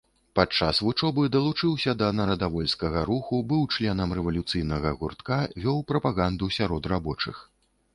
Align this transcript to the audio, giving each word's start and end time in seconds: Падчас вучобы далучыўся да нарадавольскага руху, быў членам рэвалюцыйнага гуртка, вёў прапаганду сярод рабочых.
Падчас 0.37 0.79
вучобы 0.85 1.25
далучыўся 1.35 1.93
да 2.01 2.09
нарадавольскага 2.21 3.05
руху, 3.11 3.43
быў 3.53 3.61
членам 3.77 4.17
рэвалюцыйнага 4.21 4.97
гуртка, 5.03 5.43
вёў 5.67 5.83
прапаганду 5.93 6.55
сярод 6.59 6.95
рабочых. 6.97 7.49